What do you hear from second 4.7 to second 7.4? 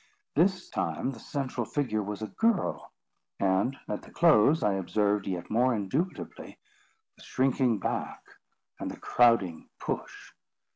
observed, yet more indubitably, the